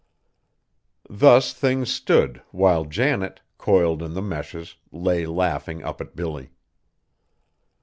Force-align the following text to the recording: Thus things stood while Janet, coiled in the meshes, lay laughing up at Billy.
Thus 1.11 1.53
things 1.53 1.91
stood 1.93 2.41
while 2.49 2.85
Janet, 2.85 3.39
coiled 3.59 4.01
in 4.01 4.15
the 4.15 4.21
meshes, 4.23 4.73
lay 4.91 5.27
laughing 5.27 5.83
up 5.83 6.01
at 6.01 6.15
Billy. 6.15 6.49